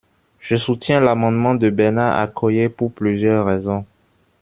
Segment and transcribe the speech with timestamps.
[0.39, 3.85] Je soutiens l’amendement de Bernard Accoyer, pour plusieurs raisons.